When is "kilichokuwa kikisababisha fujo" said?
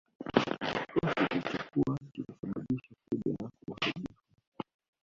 1.29-3.35